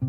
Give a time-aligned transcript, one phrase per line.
[0.00, 0.06] 各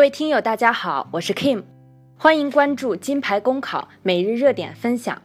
[0.00, 1.62] 位听友，大家好，我是 Kim，
[2.18, 5.22] 欢迎关注金牌公考每日热点分享。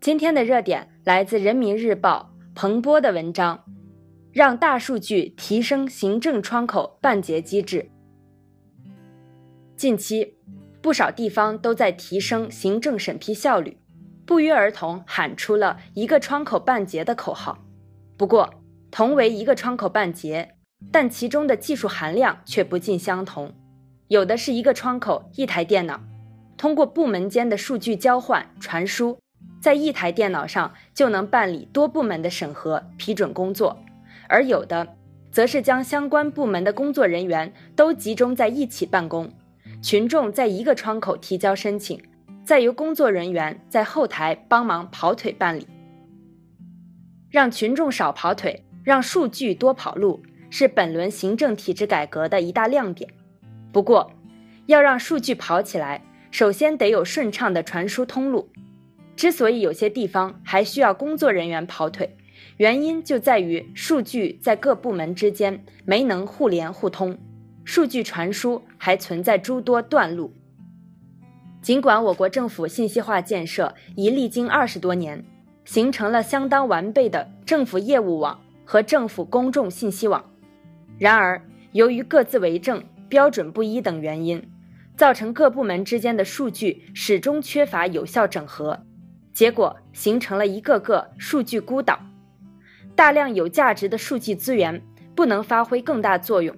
[0.00, 3.64] 今天的热点来自人民日报彭波的文章，
[4.32, 7.90] 让大数据提升行政窗口办结机制。
[9.76, 10.37] 近期，
[10.88, 13.76] 不少地方都在提升行政审批效率，
[14.24, 17.58] 不约而同喊出了一个窗口办结的口号。
[18.16, 18.48] 不过，
[18.90, 20.54] 同为一个窗口办结，
[20.90, 23.52] 但其中的技术含量却不尽相同。
[24.06, 26.00] 有的是一个窗口一台电脑，
[26.56, 29.18] 通过部门间的数据交换传输，
[29.60, 33.76] 在一台电脑上就能办理多部门的审核批准工作；
[34.26, 34.96] 而有的
[35.30, 39.30] 则是将相关部门的工作人员都集中在一起办公，
[39.80, 42.00] 群众在一个窗口提交申请，
[42.44, 45.66] 再由工作人员在后台帮忙跑腿办理。
[47.30, 53.08] 让群众少跑腿，让数据多跑路，是本轮行政体制改革的一大亮点。
[53.70, 54.10] 不过，
[54.66, 58.48] 要让数据跑起来，首先得有顺畅的传输通路。
[59.14, 62.16] 之所以有些地方还需要工作人员跑腿，
[62.56, 67.16] 原因就在于数据在各部门之间没能互联互通，
[67.68, 70.32] 数据传输还存在诸多断路。
[71.60, 75.22] 尽管我国政府信息化建设已历经二十多年，
[75.66, 80.24] 形成了相当完备的政府业务网和政府公众信息网，
[80.98, 82.82] 然而由于各自为政。
[83.06, 84.50] 标准不一等原因，
[84.94, 88.84] 造成各部门之间的数据始终缺乏有效整合，
[89.32, 91.98] 结果形成了一个个数据孤岛，
[92.94, 94.82] 大量有价值的数据资源
[95.14, 96.54] 不能发挥更大作用。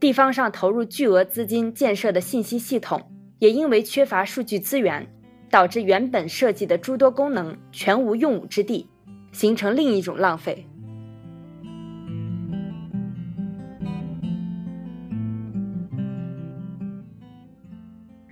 [0.00, 5.06] 地方上投入巨额资金建设的信息系统，也因为缺乏数据资源，
[5.50, 8.88] 导致原本设计的诸多功能全无用武之地，
[9.30, 10.66] 形成另一种浪费。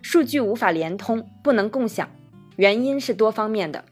[0.01, 2.09] 数据无法连通，不能共享，
[2.57, 3.85] 原因是多方面的。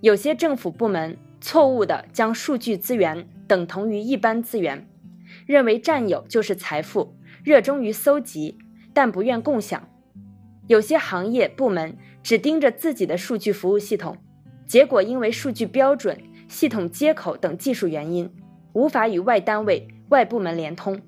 [0.00, 4.86] 有些政府部门错误地将数据资源等同于一般资源，
[5.50, 8.56] 认为占有就是财富，热衷于搜集，
[8.94, 9.88] 但不愿共享。
[10.68, 14.16] 有些行业部门只盯着自己的数据服务系统，
[14.68, 16.16] 结果因为数据标准、
[16.46, 18.32] 系统接口等技术原因，
[18.74, 21.00] 无法与外单位、外部门连通。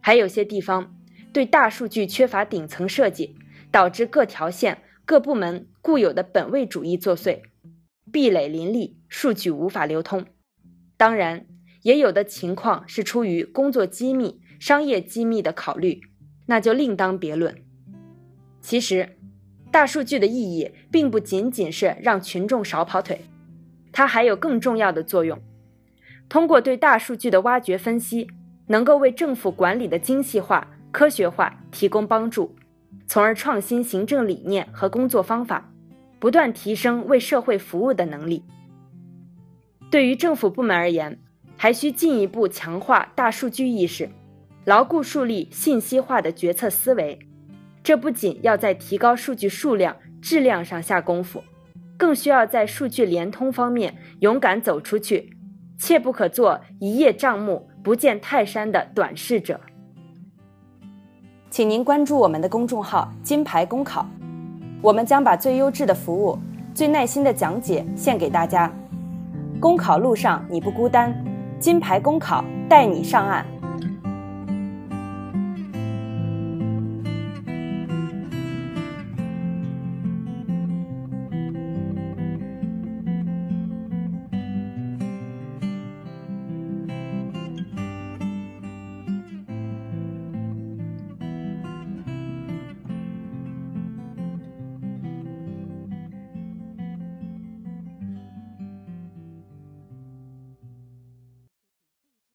[0.00, 0.94] 还有些地方
[1.32, 3.36] 对大数据缺乏顶层设计。
[3.72, 7.40] 导致各条线、各部门固有的本位主义作祟，
[8.10, 10.24] 壁垒林立，数据无法流通。
[10.96, 11.44] 当然，
[11.86, 16.00] 也有的情况是出于工作机密、商业机密的考虑，
[16.46, 17.54] 那就另当别论。
[18.60, 19.16] 其实，
[19.70, 23.20] 大数据的意义并不仅仅是让群众少跑腿，
[23.92, 25.40] 它还有更重要的作用。
[26.28, 28.26] 通过对大数据的挖掘分析，
[28.66, 32.56] 能够为政府管理的精细化、科学化提供帮助。
[33.06, 35.72] 从而创新行政理念和工作方法，
[36.18, 38.42] 不断提升为社会服务的能力。
[39.88, 41.20] 对于政府部门而言，
[41.56, 44.08] 还需进一步强化大数据意识，
[44.64, 47.18] 牢固树立信息化的决策思维。
[47.82, 51.42] 这不仅要在提高数据数量、质量上下功夫，
[51.96, 55.30] 更需要在数据联通方面勇敢走出去，
[55.78, 59.60] 切不可做一叶障目、不见泰山的短视者。
[61.48, 64.04] 请您关注我们的公众号“金牌公考”，
[64.82, 66.36] 我们将把最优质的服务、
[66.74, 68.70] 最耐心的讲解献给大家。
[69.60, 71.14] 公考路上你不孤单，
[71.58, 73.44] 金牌公考带你上岸。